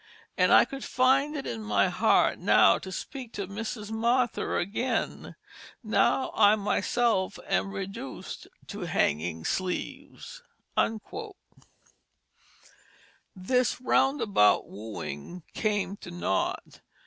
And 0.35 0.51
I 0.51 0.65
could 0.65 0.83
find 0.83 1.37
it 1.37 1.45
in 1.45 1.61
my 1.61 1.87
heart 1.87 2.39
now 2.39 2.79
to 2.79 2.91
speak 2.91 3.33
to 3.33 3.45
Mrs 3.45 3.91
Martha 3.91 4.57
again, 4.57 5.35
now 5.83 6.31
I 6.33 6.55
myself 6.55 7.37
am 7.45 7.67
reduc'd 7.71 8.47
to 8.69 8.79
Hanging 8.87 9.45
Sleeves." 9.45 10.41
This 13.35 13.79
roundabout 13.79 14.67
wooing 14.67 15.43
came 15.53 15.97
to 15.97 16.09
naught. 16.09 16.81